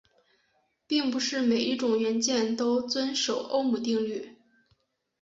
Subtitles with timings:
[0.87, 4.35] 并不是每一种元件都遵守欧姆定律。